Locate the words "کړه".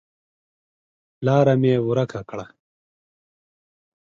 2.29-2.45